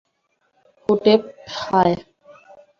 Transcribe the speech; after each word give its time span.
Hotep, 0.89 1.21
হায়। 1.57 1.95